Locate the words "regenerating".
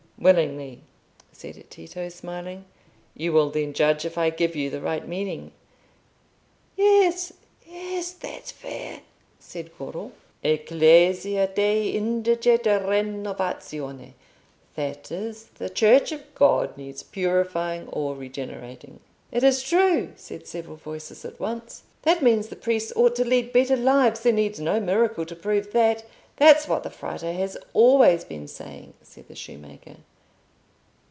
18.15-18.99